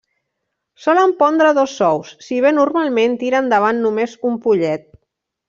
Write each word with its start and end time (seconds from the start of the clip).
Solen 0.85 1.11
pondre 1.19 1.51
dos 1.57 1.75
ous, 1.89 2.09
si 2.29 2.39
bé 2.47 2.53
normalment 2.59 3.15
tira 3.25 3.43
endavant 3.45 3.83
només 3.85 4.17
un 4.33 4.41
pollet. 4.49 4.91